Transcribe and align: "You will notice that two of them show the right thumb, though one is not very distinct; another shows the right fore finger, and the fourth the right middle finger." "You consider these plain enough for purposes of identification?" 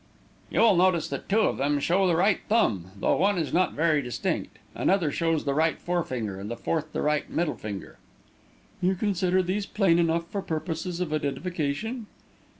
"You 0.49 0.61
will 0.61 0.75
notice 0.75 1.07
that 1.09 1.29
two 1.29 1.41
of 1.41 1.57
them 1.57 1.79
show 1.79 2.07
the 2.07 2.15
right 2.15 2.39
thumb, 2.49 2.89
though 2.99 3.17
one 3.17 3.37
is 3.37 3.53
not 3.53 3.73
very 3.73 4.01
distinct; 4.01 4.57
another 4.73 5.11
shows 5.11 5.43
the 5.45 5.53
right 5.53 5.77
fore 5.79 6.01
finger, 6.03 6.39
and 6.39 6.49
the 6.49 6.57
fourth 6.57 6.91
the 6.91 7.03
right 7.03 7.29
middle 7.29 7.53
finger." 7.55 7.99
"You 8.81 8.95
consider 8.95 9.43
these 9.43 9.67
plain 9.67 9.99
enough 9.99 10.27
for 10.27 10.41
purposes 10.41 11.01
of 11.01 11.13
identification?" 11.13 12.07